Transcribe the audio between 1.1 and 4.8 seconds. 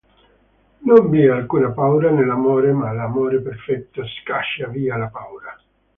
vi è alcuna paura nell'amore, ma l'amore perfetto scaccia